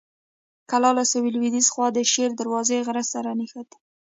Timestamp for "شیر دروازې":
2.11-2.83